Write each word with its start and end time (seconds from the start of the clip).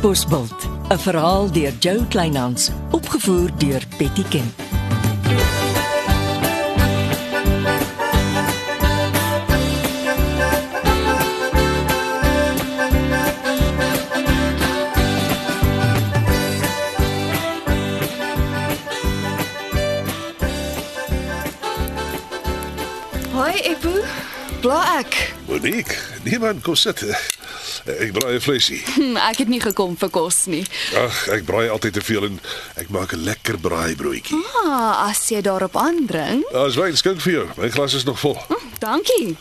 Bosbult, 0.00 0.68
'n 0.88 0.98
verhaal 0.98 1.50
deur 1.52 1.72
Jo 1.78 2.04
Kleinhans, 2.08 2.70
opgevoer 2.90 3.50
deur 3.58 3.82
Betty 3.98 4.24
Ken. 4.28 4.54
Hoi 23.32 23.52
Epo. 23.62 23.88
Bla 24.60 24.98
ek. 24.98 25.34
Monique, 25.46 25.98
niemand 26.24 26.62
kom 26.62 26.76
sit. 26.76 27.04
Ek 27.86 28.12
braai 28.12 28.34
'n 28.36 28.40
vleisie. 28.40 28.82
Hm, 28.94 29.16
ek 29.30 29.38
het 29.38 29.48
nie 29.48 29.60
gekom 29.60 29.96
vir 29.96 30.10
kos 30.10 30.46
nie. 30.46 30.64
Ag, 30.96 31.28
ek 31.28 31.44
braai 31.44 31.68
altyd 31.68 31.92
te 31.92 32.00
veel 32.04 32.24
en 32.24 32.40
ek 32.76 32.88
maak 32.90 33.12
'n 33.12 33.24
lekker 33.24 33.58
braaibroodjie. 33.58 34.36
Ah, 34.64 35.08
as 35.08 35.28
jy 35.28 35.40
daarop 35.40 35.76
aandring. 35.76 36.44
Daar's 36.52 36.76
wyn 36.76 36.96
skink 36.96 37.20
vir 37.20 37.32
jou. 37.32 37.46
My 37.56 37.70
glas 37.70 37.94
is 37.94 38.04
nog 38.04 38.18
vol. 38.20 38.36
Hm, 38.48 38.66
dankie. 38.78 39.36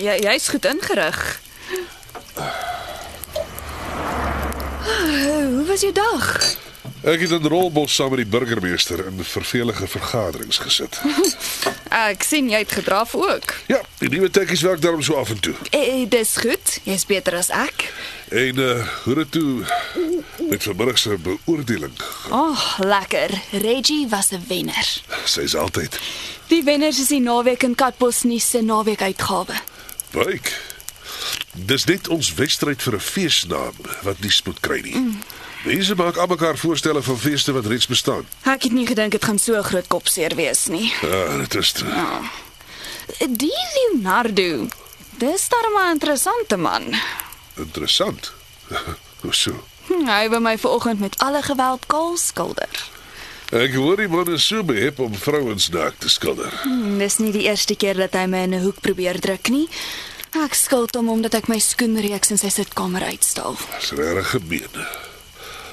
Jy 0.00 0.16
jy's 0.22 0.48
goed 0.48 0.64
ingerig. 0.64 1.40
Ah, 2.36 2.70
Hoe 5.52 5.64
was 5.66 5.80
jou 5.80 5.92
dag? 5.92 6.26
Ek 7.02 7.18
het 7.20 7.30
in 7.34 7.46
Rolbos 7.50 7.94
saam 7.94 8.12
met 8.14 8.20
die 8.22 8.30
burgemeester 8.30 9.06
in 9.06 9.24
vervelige 9.26 9.86
vergaderings 9.86 10.58
gesit. 10.62 11.00
Ek 12.08 12.22
sien 12.22 12.46
jy 12.50 12.60
het 12.62 12.72
gedraf 12.72 13.14
ook. 13.18 13.54
Ja, 13.66 13.80
die 13.98 14.08
nuwe 14.08 14.30
tekkies 14.30 14.62
werk 14.62 14.80
daarom 14.80 15.02
so 15.02 15.18
af 15.18 15.32
en 15.34 15.40
toe. 15.40 15.54
Eh, 15.74 16.06
dis 16.08 16.36
goed. 16.38 16.78
Jy's 16.86 17.06
beter 17.06 17.34
as 17.36 17.50
ek. 17.50 17.88
En 18.30 18.58
uh 18.62 18.86
hoe 19.02 19.14
dit 19.14 19.30
toe 19.30 19.66
met 20.48 20.62
vanmiddag 20.62 20.98
se 20.98 21.18
beoordeling. 21.18 21.98
Ag, 22.30 22.30
oh, 22.30 22.78
lekker. 22.78 23.34
Reggie 23.50 24.06
was 24.08 24.30
'n 24.30 24.44
wenner. 24.48 24.88
Sy's 25.34 25.54
altyd 25.54 25.98
Die 26.48 26.62
wenners 26.64 27.00
is 27.00 27.08
die 27.08 27.20
naweek 27.20 27.62
in 27.62 27.74
Katbos 27.74 28.22
nuus 28.22 28.50
se 28.50 28.62
naweek 28.62 29.02
uitgawe. 29.02 29.54
Wyk. 30.10 30.52
Dis 31.52 31.84
net 31.84 32.08
ons 32.08 32.34
wedstryd 32.34 32.82
vir 32.82 32.94
'n 32.94 33.00
feesnaam 33.00 33.74
wat 34.02 34.20
nie 34.20 34.30
spoed 34.30 34.60
kry 34.60 34.80
nie. 34.80 34.96
Mm. 34.96 35.22
Mense 35.64 35.94
maak 35.94 36.16
almekaar 36.16 36.56
voorstelle 36.58 37.02
van 37.02 37.18
feeste 37.18 37.52
wat 37.52 37.66
reeds 37.66 37.86
bestaan. 37.86 38.26
Ek 38.42 38.62
het 38.66 38.72
nie 38.72 38.86
gedink 38.86 39.12
dit 39.14 39.24
gaan 39.24 39.38
so 39.38 39.54
'n 39.58 39.62
groot 39.62 39.86
kopseer 39.86 40.34
wees 40.34 40.66
nie. 40.66 40.92
Ja, 41.02 41.36
dit 41.38 41.54
is 41.54 41.72
te, 41.72 41.84
Die 43.28 43.52
Leonardo. 43.74 44.66
Dis 45.18 45.48
darem 45.48 45.76
'n 45.78 45.90
interessante 45.92 46.56
man. 46.56 46.82
interessant. 47.56 48.32
Hoe 49.22 49.34
so? 49.34 49.52
Hy 49.88 50.28
wou 50.28 50.40
my 50.40 50.58
vanoggend 50.58 51.00
met 51.00 51.18
alle 51.18 51.42
geweld 51.42 51.86
kaal 51.86 52.16
skilder. 52.16 52.90
Ek 53.50 53.74
hoor 53.74 53.96
die 53.96 54.08
man 54.08 54.32
is 54.32 54.46
so 54.46 54.62
behep 54.64 54.98
om 54.98 55.14
vrouens 55.14 55.68
naak 55.68 55.94
te 55.98 56.08
skilder. 56.08 56.52
Hm, 56.62 56.98
Dis 56.98 57.18
nie 57.18 57.32
die 57.32 57.42
eerste 57.42 57.74
keer 57.76 57.94
dat 57.94 58.12
hy 58.14 58.26
my 58.26 58.38
in 58.42 58.54
'n 58.54 58.62
hoek 58.62 58.80
probeer 58.80 59.20
druk 59.20 59.48
nie. 59.48 59.68
Ek 60.44 60.54
skuld 60.54 60.94
hom 60.94 61.08
omdat 61.08 61.34
ek 61.34 61.48
my 61.48 61.58
skoenreeks 61.58 62.30
in 62.30 62.38
sy 62.38 62.48
sitkamer 62.48 63.02
uitstal. 63.02 63.56
Dis 63.80 63.90
regtig 63.90 64.30
gemeen. 64.30 64.86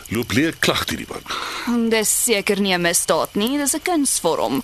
Loop 0.10 0.34
leë 0.34 0.56
klag 0.60 0.88
hierdie 0.90 1.08
man. 1.10 1.90
Dis 1.92 2.10
seker 2.10 2.60
nie 2.60 2.74
'n 2.74 2.82
misdaad 2.82 3.36
nie, 3.36 3.58
dis 3.58 3.76
'n 3.76 3.82
kunsvorm. 3.82 4.64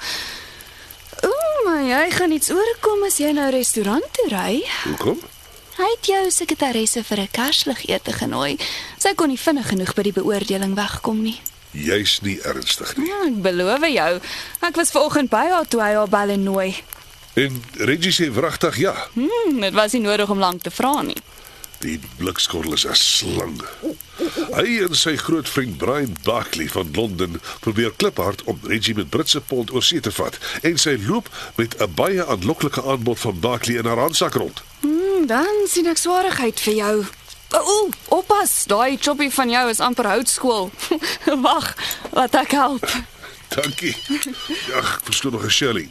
Ooh, 1.24 1.58
maar 1.66 1.84
jy 1.84 2.12
gaan 2.12 2.32
iets 2.32 2.50
oorkom 2.50 3.04
as 3.06 3.18
jy 3.18 3.32
nou 3.32 3.50
restaurant 3.52 4.04
toe 4.12 4.28
ry. 4.30 4.64
Hoekom? 4.84 5.20
Hy 5.76 5.90
het 5.92 6.06
jou 6.08 6.32
sekretaresse 6.32 7.04
vir 7.04 7.20
'n 7.20 7.28
kersligete 7.32 8.14
genooi. 8.14 8.58
Sy 8.98 9.14
kon 9.14 9.28
nie 9.30 9.38
vinnig 9.38 9.68
genoeg 9.68 9.94
by 9.94 10.02
die 10.02 10.14
beoordeling 10.14 10.76
wegkom 10.76 11.22
nie. 11.22 11.42
Jy's 11.72 12.22
nie 12.22 12.40
ernstig 12.42 12.98
nie. 12.98 13.08
Ja, 13.08 13.28
ek 13.28 13.42
beloof 13.42 13.88
jou. 13.88 14.22
Ek 14.62 14.76
was 14.76 14.92
vanoggend 14.92 15.30
by 15.30 15.50
haar 15.52 15.68
toe 15.68 15.82
hy 15.82 15.94
haar 15.94 16.08
bel 16.08 16.30
en 16.30 16.44
nooi. 16.44 16.76
En 17.36 17.64
Reggie 17.74 18.12
sê 18.12 18.32
wragtig 18.32 18.78
ja. 18.78 18.96
Hm, 19.14 19.60
dit 19.60 19.74
was 19.74 19.92
nie 19.92 20.02
nodig 20.02 20.30
om 20.30 20.40
lank 20.40 20.62
te 20.64 20.72
vra 20.72 21.02
nie. 21.02 21.18
Die 21.84 22.00
blikskottel 22.18 22.74
is 22.74 22.86
'n 22.86 22.96
slang. 22.96 23.62
Hy 24.36 24.80
en 24.84 24.96
sy 24.96 25.16
groot 25.20 25.50
vriend 25.50 25.78
Brian 25.78 26.16
Barkley 26.24 26.68
van 26.72 26.90
Londen 26.94 27.42
probeer 27.60 27.94
kliphard 27.96 28.44
om 28.44 28.60
Reggie 28.64 28.96
met 28.96 29.10
Britse 29.10 29.42
pond 29.42 29.72
oor 29.72 29.84
see 29.84 30.00
te 30.00 30.12
vat 30.12 30.38
en 30.62 30.78
sy 30.82 30.98
loop 31.08 31.30
met 31.56 31.76
'n 31.80 31.94
baie 31.96 32.26
aanloklike 32.26 32.84
aanbod 32.84 33.20
van 33.20 33.40
Barkley 33.40 33.78
in 33.78 33.86
haar 33.86 34.04
handsak 34.04 34.34
rond. 34.34 34.64
Hm, 34.82 35.26
dan 35.26 35.68
sien 35.68 35.88
ek 35.88 35.98
swaarigheid 35.98 36.60
vir 36.60 36.74
jou. 36.74 37.06
Ooh, 37.56 37.92
oppas, 38.06 38.66
daai 38.68 38.98
choppie 39.02 39.32
van 39.34 39.50
jou 39.50 39.70
is 39.70 39.80
amper 39.80 40.06
houtskool. 40.06 40.72
Wag, 41.46 41.76
laat 42.12 42.36
ek 42.36 42.52
help. 42.52 42.92
Dankie. 43.48 43.96
Ja, 44.68 44.78
ek 44.78 45.00
verstoor 45.04 45.32
nog 45.32 45.44
'n 45.44 45.50
shilling. 45.50 45.90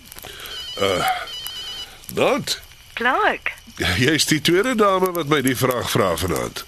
Uh. 0.80 1.06
Nat. 2.14 2.60
Clark, 2.94 3.52
Jy's 3.76 4.26
die 4.30 4.40
tweede 4.40 4.74
dame 4.78 5.10
wat 5.12 5.26
my 5.26 5.40
die 5.42 5.56
vraag 5.58 5.88
vra 5.90 6.12
vanaand. 6.16 6.62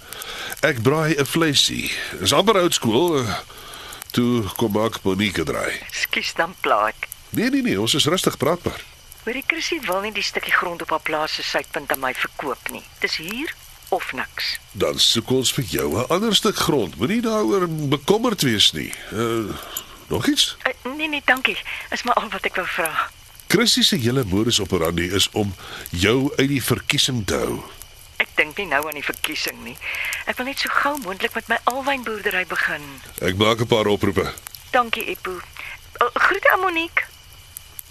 Ek 0.60 0.82
braai 0.82 1.14
'n 1.18 1.26
vleisie. 1.26 1.92
Dis 2.20 2.32
amper 2.32 2.56
oud 2.58 2.74
skool. 2.74 3.18
Uh, 3.20 3.38
toe 4.10 4.42
kom 4.56 4.76
ek 4.84 5.02
Monique 5.02 5.44
draai. 5.44 5.80
skus 5.90 6.32
dan 6.34 6.54
Clark. 6.60 7.08
Nee 7.30 7.50
nee 7.50 7.62
nee, 7.62 7.80
ons 7.80 7.94
is 7.94 8.04
rustig 8.06 8.36
praatbaar. 8.36 8.80
Hoorie 9.24 9.44
Chrissy 9.46 9.80
wil 9.80 10.00
nie 10.00 10.12
die 10.12 10.22
stukkie 10.22 10.52
grond 10.52 10.82
op 10.82 10.90
haar 10.90 11.00
plaas 11.02 11.32
se 11.34 11.42
suidpunt 11.42 11.92
aan 11.92 12.00
my 12.00 12.14
verkoop 12.14 12.70
nie. 12.70 12.82
Dis 13.00 13.16
hier 13.16 13.54
of 13.88 14.12
niks. 14.12 14.58
Dan 14.72 14.98
soek 14.98 15.30
ons 15.30 15.52
vir 15.52 15.64
jou 15.64 15.98
'n 15.98 16.06
ander 16.08 16.34
stuk 16.34 16.56
grond. 16.56 16.96
Moenie 16.96 17.20
daaroor 17.20 17.68
bekommerd 17.68 18.42
wees 18.42 18.72
nie. 18.72 18.92
Uh, 19.12 19.52
nog 20.08 20.26
iets? 20.26 20.56
Uh, 20.66 20.92
nee 20.96 21.08
nee, 21.08 21.22
dankie. 21.24 21.58
Is 21.90 22.02
maar 22.02 22.14
al 22.14 22.28
wat 22.30 22.44
ek 22.44 22.54
wou 22.54 22.66
vra. 22.66 23.10
Chrissy 23.48 23.82
se 23.82 23.96
hele 23.96 24.24
modus 24.24 24.60
operandi 24.60 25.10
is 25.14 25.28
om 25.32 25.54
jou 25.90 26.32
uit 26.36 26.48
die 26.48 26.62
verkiesing 26.62 27.26
te 27.26 27.34
hou. 27.34 27.60
Dink 28.36 28.56
nie 28.60 28.66
nou 28.66 28.82
aan 28.86 28.98
die 28.98 29.04
verkiesing 29.04 29.62
nie. 29.64 29.76
Ek 30.26 30.36
wil 30.36 30.47
net 30.50 30.60
so 30.60 30.69
gou 30.69 30.97
moontlik 31.04 31.34
met 31.34 31.48
my 31.48 31.58
alwynboerdery 31.72 32.44
begin. 32.47 32.84
Ek 33.20 33.36
maak 33.41 33.60
'n 33.60 33.66
paar 33.66 33.86
oproepe. 33.86 34.32
Dankie 34.70 35.04
Epo. 35.08 35.41
Uh, 36.00 36.08
groete 36.14 36.50
aan 36.52 36.60
Monique. 36.60 37.04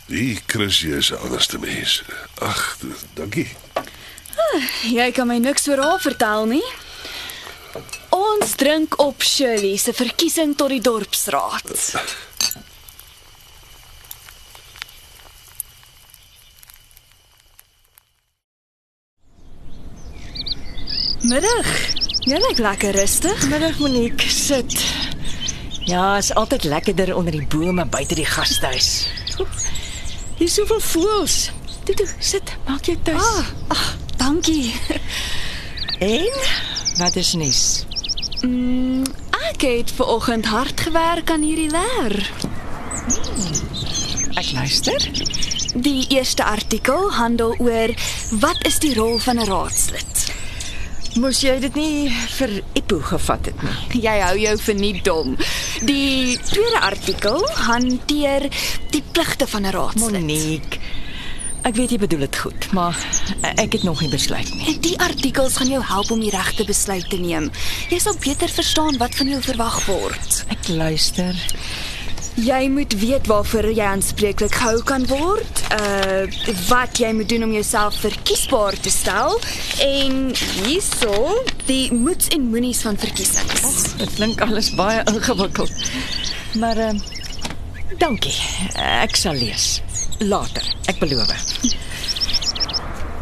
Die 0.07 0.39
Chrissy 0.45 0.93
is 0.93 1.11
'n 1.11 1.17
anderste 1.17 1.57
mens. 1.59 2.03
Ag, 2.39 2.77
dankie. 3.13 3.49
Jy 4.81 5.11
kan 5.11 5.27
my 5.27 5.37
niks 5.37 5.67
oor 5.67 5.81
haar 5.81 5.99
vertel 5.99 6.45
nie. 6.45 6.65
Ons 8.09 8.55
drink 8.55 8.99
op 8.99 9.23
Shirley 9.23 9.77
se 9.77 9.93
verkiesing 9.93 10.55
tot 10.55 10.69
die 10.69 10.81
dorpsraad. 10.81 11.71
Middag. 21.25 21.65
Jy 22.25 22.37
lyk 22.37 22.59
lekker 22.61 22.93
rustig. 22.93 23.39
Middag 23.49 23.79
Monique, 23.81 24.27
sit. 24.29 24.73
Ja, 25.89 26.17
is 26.17 26.29
altyd 26.37 26.63
lekkerder 26.69 27.15
onder 27.17 27.33
die 27.33 27.45
bome 27.49 27.85
buite 27.89 28.13
die 28.15 28.25
gastehuis. 28.29 29.07
Hier 30.37 30.45
is 30.45 30.53
soveel 30.53 30.81
voëls. 30.85 31.37
Toe 31.87 31.95
toe, 31.97 32.07
sit, 32.19 32.53
maak 32.67 32.85
jou 32.85 32.97
tuis. 33.01 33.21
Ah, 33.21 33.49
ag, 33.73 33.83
dankie. 34.21 34.73
En 35.97 36.29
wat 36.99 37.15
is 37.15 37.33
nuus? 37.33 37.63
Mm, 38.45 39.05
ek 39.49 39.65
het 39.65 39.93
ver 39.97 40.11
oggend 40.17 40.45
hard 40.45 40.81
gewerk 40.81 41.31
aan 41.33 41.45
hierdie 41.47 41.71
leer. 41.73 42.19
Ek 44.37 44.51
luister. 44.53 45.09
Die 45.73 46.05
eerste 46.13 46.45
artikel 46.45 47.09
handel 47.17 47.57
oor 47.57 47.95
wat 48.45 48.61
is 48.69 48.77
die 48.83 48.93
rol 48.93 49.17
van 49.17 49.41
'n 49.41 49.49
raadslid? 49.49 50.14
Moes 51.15 51.39
jy 51.39 51.53
dit 51.63 51.77
nie 51.79 52.09
vir 52.35 52.57
Ipo 52.75 52.97
gevat 52.99 53.47
het 53.47 53.61
nie? 53.63 54.01
Jy 54.05 54.15
hou 54.19 54.33
jou 54.35 54.55
vir 54.65 54.75
nie 54.75 54.93
dom. 55.05 55.37
Die 55.87 56.35
tweede 56.43 56.81
artikel 56.83 57.39
hanteer 57.69 58.49
die 58.91 59.03
pligte 59.15 59.47
van 59.47 59.63
'n 59.63 59.71
raadslid. 59.71 60.11
Monique. 60.11 60.79
Ek 61.65 61.73
weet 61.79 61.95
jy 61.95 61.97
bedoel 61.97 62.27
dit 62.27 62.35
goed, 62.37 62.67
maar 62.77 62.93
ek 63.55 63.79
het 63.79 63.83
nog 63.83 64.01
nie 64.03 64.11
besluit 64.11 64.51
nie. 64.53 64.75
Die 64.85 64.99
artikels 65.01 65.55
gaan 65.57 65.71
jou 65.71 65.81
help 65.81 66.11
om 66.11 66.19
die 66.19 66.29
regte 66.29 66.65
besluit 66.67 67.09
te 67.09 67.17
neem. 67.17 67.49
Jy 67.89 67.99
sal 67.99 68.13
beter 68.21 68.51
verstaan 68.51 68.99
wat 69.01 69.15
van 69.15 69.31
jou 69.33 69.41
verwag 69.41 69.79
word. 69.87 70.43
Ek 70.53 70.67
luister. 70.67 71.33
Jy 72.35 72.67
moet 72.67 72.91
weet 72.99 73.27
waarvoor 73.31 73.69
jy 73.71 73.83
aanspreeklik 73.87 74.51
gehou 74.59 74.81
kan 74.83 75.05
word, 75.07 75.61
uh 75.71 76.25
wat 76.67 76.99
jy 76.99 77.13
moet 77.15 77.29
doen 77.31 77.45
om 77.47 77.53
jouself 77.55 77.95
verkiesbaar 78.03 78.75
te 78.83 78.91
stel 78.91 79.39
en 79.85 80.33
hierso 80.65 81.37
die 81.69 81.93
moets 81.95 82.27
en 82.35 82.49
moenies 82.51 82.81
van 82.83 82.99
verkiesings. 82.99 83.95
Dit 84.01 84.13
klink 84.17 84.43
alles 84.43 84.73
baie 84.75 84.99
ingewikkeld. 85.13 85.71
Maar 86.59 86.83
ehm 86.89 86.99
dankie. 88.03 88.35
Ek 88.83 89.15
sal 89.15 89.39
lees. 89.39 89.79
Later, 90.19 90.67
ek 90.91 90.99
beloof. 90.99 91.31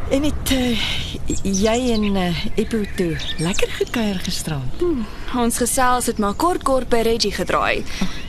En 0.10 0.24
het 0.24 0.52
uh, 0.52 0.82
jy 1.42 1.76
en 1.94 2.04
uh, 2.16 2.46
Eppo 2.56 2.82
toe 2.96 3.16
lekker 3.40 3.72
gekuier 3.80 4.20
gisterand? 4.26 4.84
Ons 5.40 5.58
gesels 5.58 6.10
het 6.12 6.20
maar 6.22 6.36
kort 6.40 6.64
kort 6.64 6.90
by 6.92 7.02
Reggie 7.08 7.32
gedraai. 7.34 7.84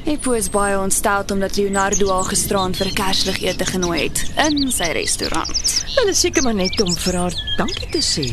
Eppo 0.04 0.36
is 0.38 0.50
baie 0.54 0.78
ontstel 0.78 1.26
omdat 1.34 1.56
Leonardo 1.56 2.10
haar 2.12 2.28
gisterand 2.30 2.76
vir 2.76 2.88
'n 2.92 2.94
Kersligete 2.94 3.66
genooi 3.66 4.00
het 4.02 4.24
in 4.46 4.70
sy 4.72 4.92
restaurant. 4.92 5.84
Hulle 5.96 6.10
is 6.10 6.20
seker 6.20 6.42
maar 6.42 6.54
net 6.54 6.80
om 6.80 6.94
vir 6.94 7.16
haar 7.16 7.34
dankie 7.56 7.90
te 7.90 8.02
sê. 8.02 8.26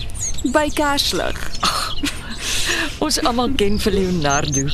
By 0.51 0.69
Kerslig. 0.69 1.39
Ons 3.05 3.19
almal 3.19 3.49
ken 3.55 3.79
vir 3.79 3.93
Leonardo. 3.93 4.67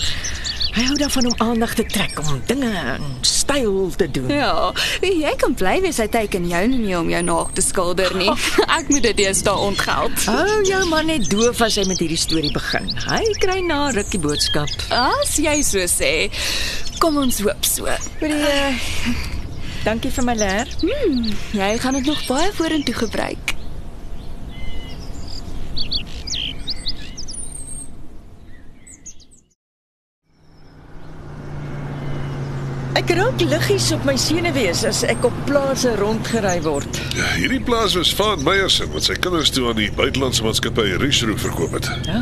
Hy 0.78 0.84
hou 0.86 0.96
daarvan 1.00 1.26
om 1.26 1.34
aandag 1.42 1.72
te 1.74 1.84
trek 1.90 2.20
om 2.22 2.42
dinge 2.46 2.70
in 2.70 3.06
styl 3.26 3.90
te 3.98 4.06
doen. 4.14 4.28
Ja, 4.30 4.74
jy 5.02 5.32
kan 5.42 5.56
bly 5.58 5.80
wees 5.82 5.98
hy 5.98 6.06
teken 6.14 6.46
jou 6.46 6.60
nie 6.70 6.94
om 6.94 7.10
jou 7.10 7.22
naak 7.26 7.56
te 7.58 7.64
skilder 7.66 8.14
nie. 8.20 8.30
Ek 8.78 8.92
moet 8.94 9.08
dit 9.08 9.24
eers 9.26 9.42
daar 9.48 9.58
ontgeld. 9.58 10.14
Hou 10.30 10.60
jou 10.70 10.84
man 10.92 11.10
net 11.10 11.26
doof 11.34 11.66
as 11.66 11.80
hy 11.82 11.88
met 11.90 12.06
hierdie 12.06 12.22
storie 12.22 12.54
begin. 12.54 12.94
Hy 13.08 13.24
kry 13.42 13.58
na 13.66 13.88
rukkie 13.98 14.22
boodskap. 14.22 14.70
As 14.94 15.34
jy 15.42 15.58
so 15.66 15.82
sê, 15.90 16.14
kom 17.02 17.18
ons 17.26 17.42
hoop 17.42 17.66
so. 17.66 17.90
Hoorie, 18.22 18.38
uh, 18.38 19.18
dankie 19.82 20.14
vir 20.14 20.30
my 20.30 20.38
leer. 20.38 20.78
Hmm, 20.86 21.30
jy 21.58 21.76
gaan 21.82 21.98
dit 21.98 22.14
nog 22.14 22.22
baie 22.30 22.54
vorentoe 22.54 23.00
gebruik. 23.02 23.58
Ek 32.98 33.07
raak 33.18 33.42
liggies 33.42 33.88
op 33.96 34.04
my 34.06 34.14
senuwees 34.20 34.84
as 34.86 35.00
ek 35.10 35.24
op 35.26 35.34
plase 35.48 35.90
rondgery 35.98 36.60
word. 36.66 37.00
Ja, 37.18 37.26
hierdie 37.40 37.62
plaas 37.66 37.96
was 37.98 38.12
van 38.18 38.44
Meyer 38.46 38.70
se 38.70 38.86
wat 38.94 39.08
sy 39.08 39.16
kinders 39.18 39.50
toe 39.54 39.66
aan 39.72 39.80
die 39.80 39.90
buitelandse 39.98 40.46
maatskappy 40.46 40.86
Richroe 41.02 41.38
verkoop 41.42 41.74
het. 41.80 41.90
Ja. 42.06 42.22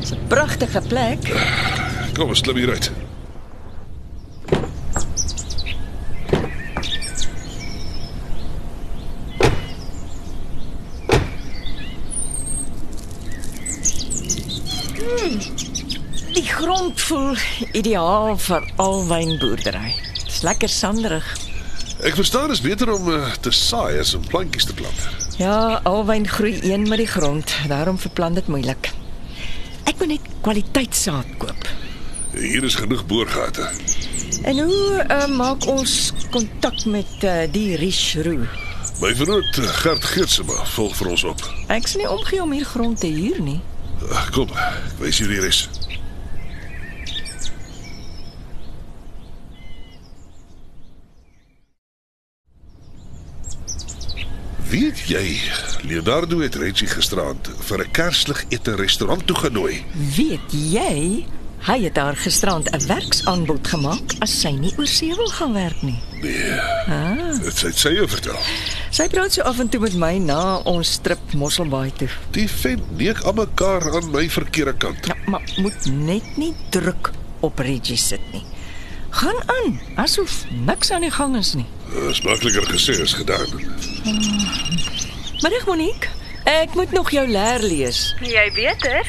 Dis 0.00 0.14
'n 0.16 0.26
pragtige 0.32 0.80
plek. 0.88 1.28
Kom 2.16 2.28
ons 2.28 2.40
klim 2.40 2.56
hier 2.56 2.70
uit. 2.72 2.90
Die 16.32 16.48
grond 16.48 17.00
voel 17.00 17.34
ideaal 17.72 18.38
vir 18.38 18.62
alwynboerdery. 18.76 20.09
Dis 20.30 20.44
lekker 20.46 20.70
sanderig. 20.70 21.26
Ek 22.06 22.14
verstaan 22.14 22.52
is 22.54 22.62
beter 22.62 22.92
om 22.94 23.08
uh, 23.10 23.32
te 23.42 23.50
saai 23.50 23.98
as 23.98 24.14
om 24.14 24.22
plantjies 24.30 24.68
te 24.68 24.74
plant. 24.78 25.00
Ja, 25.40 25.80
alwyn 25.88 26.28
groei 26.28 26.54
een 26.62 26.86
met 26.88 27.02
die 27.02 27.08
grond, 27.10 27.50
daarom 27.68 27.98
verplant 27.98 28.38
dit 28.38 28.46
moeilik. 28.46 28.92
Ek 29.90 29.98
moet 29.98 30.12
net 30.14 30.28
kwaliteitsaad 30.46 31.34
koop. 31.42 31.66
Hier 32.36 32.62
is 32.64 32.78
genoeg 32.78 33.02
boorgate. 33.10 33.66
En 34.46 34.62
hoe 34.62 35.02
uh, 35.02 35.26
maak 35.34 35.66
ons 35.66 36.12
kontak 36.30 36.84
met 36.86 37.26
uh, 37.26 37.42
die 37.50 37.74
Richroo? 37.82 38.46
My 39.02 39.10
vriend 39.18 39.60
Gert 39.82 40.06
Geertsema 40.14 40.62
volg 40.76 40.94
vir 41.00 41.10
ons 41.16 41.26
op. 41.34 41.42
Ek 41.74 41.90
sien 41.90 42.04
nie 42.04 42.08
omgee 42.08 42.40
om 42.44 42.54
hier 42.54 42.70
grond 42.70 43.02
te 43.02 43.10
huur 43.10 43.42
nie. 43.42 43.58
Kom, 44.30 44.54
ek 44.54 45.00
wys 45.02 45.24
hier 45.24 45.34
hier 45.34 45.50
is. 45.50 45.66
Weet 54.70 55.00
jy, 55.10 55.40
Leonardo 55.82 56.38
het 56.44 56.54
Reggie 56.54 56.86
gisterand 56.86 57.48
vir 57.66 57.80
'n 57.82 57.90
kerslig 57.90 58.44
ete 58.54 58.76
restaurant 58.78 59.26
toegenooi. 59.26 59.82
Weet 60.16 60.52
jy, 60.52 61.26
hy 61.66 61.78
het 61.82 61.96
haar 61.96 62.16
gisterand 62.16 62.70
'n 62.70 62.86
werksaanbod 62.86 63.66
gemaak 63.68 64.14
as 64.20 64.40
sy 64.40 64.50
nie 64.50 64.72
oor 64.78 64.86
see 64.86 65.14
wil 65.14 65.26
gaan 65.26 65.52
werk 65.52 65.82
nie. 65.82 65.98
Nee. 66.22 66.52
Ah. 66.86 67.42
Dit 67.42 67.60
het 67.60 67.78
sy 67.78 67.96
vertel. 68.06 68.38
Sy 68.90 69.08
praat 69.08 69.32
so 69.32 69.42
af 69.42 69.58
en 69.58 69.68
toe 69.68 69.80
met 69.80 69.94
my 69.94 70.18
na 70.18 70.56
ons 70.56 70.98
trip 71.02 71.32
Mosselbaai 71.34 71.92
toe. 71.92 72.08
Die 72.30 72.48
vent 72.48 72.96
neek 72.96 73.24
aan 73.24 73.34
mekaar 73.34 73.94
aan 73.94 74.10
my 74.10 74.30
verkeerde 74.30 74.76
kant. 74.76 75.06
Ja, 75.06 75.14
maar 75.26 75.42
moet 75.56 75.84
net 75.90 76.36
nie 76.36 76.54
druk 76.70 77.10
op 77.40 77.58
Reggie 77.58 77.96
sit 77.96 78.32
nie. 78.32 78.44
Gaan 79.10 79.42
aan, 79.46 79.80
asof 79.96 80.44
niks 80.66 80.90
aan 80.90 81.00
die 81.00 81.10
gang 81.10 81.36
is 81.36 81.54
nie. 81.54 81.66
Dis 81.90 82.20
makliker 82.22 82.66
gesê 82.70 83.02
as 83.02 83.14
gedaan. 83.18 83.50
Middag 85.42 85.66
Monique. 85.66 86.08
Ek 86.44 86.74
moet 86.74 86.92
nog 86.92 87.10
jou 87.10 87.26
leer 87.28 87.62
lees. 87.62 88.14
Jy 88.22 88.46
beter. 88.54 89.06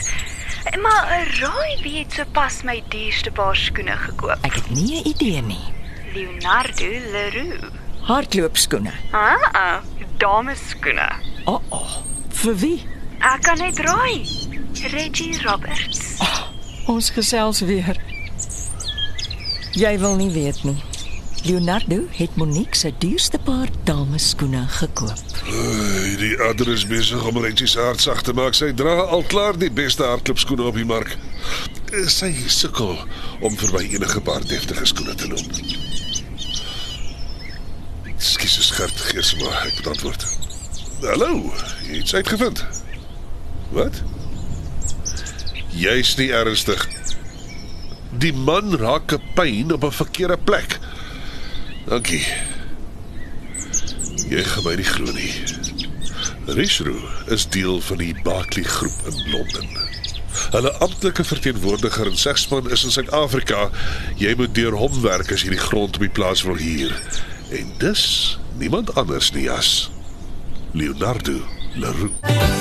Maar 0.82 1.28
raai 1.40 1.78
wie 1.82 1.98
het 2.02 2.14
sopas 2.14 2.62
my 2.64 2.84
duurste 2.90 3.32
paar 3.32 3.56
skoene 3.58 3.96
gekoop? 3.98 4.38
Ek 4.46 4.56
het 4.60 4.70
nie 4.70 5.02
'n 5.02 5.08
idee 5.08 5.42
nie. 5.42 5.66
Leonardo 6.14 6.90
Leroux. 7.12 7.72
Hardloopskoene. 8.02 8.92
Ah, 9.12 9.82
dameskoene. 10.18 11.10
O, 11.46 11.52
oh, 11.54 11.62
oh, 11.70 11.92
vir 12.30 12.56
wie? 12.56 12.86
Ek 13.20 13.42
kan 13.42 13.58
net 13.58 13.80
raai. 13.80 14.26
Reggie 14.92 15.42
Roberts. 15.44 16.18
Ons 16.86 17.10
gesels 17.10 17.60
weer. 17.60 17.98
Jy 19.72 19.98
wil 20.00 20.16
nie 20.16 20.32
weet 20.32 20.64
nie. 20.64 20.78
Leonardo 21.44 22.04
het 22.10 22.36
Monique 22.36 22.76
se 22.76 22.94
duurste 22.98 23.40
paar 23.40 23.68
dameskoene 23.84 24.66
gekoop. 24.68 25.22
Uh, 25.48 26.18
die 26.18 26.36
adres 26.42 26.84
besig 26.88 27.24
om 27.26 27.38
Reggie 27.42 27.68
se 27.68 27.80
hart 27.80 28.02
sag 28.02 28.22
te 28.22 28.34
maak. 28.38 28.54
Sy 28.54 28.70
dra 28.78 28.94
al 29.10 29.24
klaar 29.26 29.58
die 29.58 29.72
beste 29.74 30.06
hardloopskoene 30.06 30.68
op 30.70 30.78
die 30.78 30.86
mark. 30.86 31.16
Sy 32.14 32.30
sukkel 32.46 32.94
om 33.42 33.58
vir 33.58 33.74
my 33.74 33.82
enige 33.88 34.22
paar 34.22 34.46
deftige 34.46 34.86
skoene 34.86 35.16
te 35.18 35.32
loop. 35.32 35.58
Skus 38.22 38.60
is 38.62 38.70
Gert 38.78 39.02
gees 39.10 39.34
maar 39.42 39.66
ek 39.66 39.80
moet 39.80 39.92
antwoord. 39.96 40.28
Hallo, 41.02 41.32
iets 41.90 42.14
uitgevind. 42.14 42.62
Wat? 43.74 44.04
Jy's 45.74 46.14
nie 46.22 46.30
ernstig. 46.36 46.86
Die 48.22 48.34
man 48.34 48.78
raak 48.78 49.10
'n 49.18 49.34
pyn 49.34 49.74
op 49.74 49.90
'n 49.90 50.00
verkeerde 50.06 50.38
plek. 50.38 50.81
Dankie. 51.86 52.26
Jy 54.30 54.44
gaan 54.44 54.64
my 54.64 54.76
nie 54.80 54.88
glo 54.88 55.12
nie. 55.12 55.34
Richroe 56.46 57.00
is 57.34 57.48
deel 57.50 57.82
van 57.82 57.98
die 57.98 58.16
Barclay 58.24 58.64
groep 58.64 59.08
in 59.10 59.32
Londen. 59.32 59.68
Hulle 60.52 60.72
amptelike 60.84 61.24
verteenwoordiger 61.24 62.08
in 62.08 62.18
segspan 62.18 62.70
is 62.72 62.84
in 62.84 62.92
Suid-Afrika. 62.92 63.70
Jy 64.20 64.34
moet 64.38 64.56
deur 64.56 64.76
hom 64.76 65.02
werk 65.04 65.32
as 65.32 65.46
jy 65.46 65.56
die 65.56 65.64
grond 65.64 65.96
op 65.96 66.08
die 66.08 66.12
plaas 66.12 66.44
wil 66.48 66.60
huur. 66.60 66.96
En 67.52 67.72
dis 67.84 68.04
niemand 68.60 68.96
anders 68.96 69.32
nie 69.36 69.50
as 69.52 69.90
Leonardo 70.72 71.40
Leroux. 71.76 72.61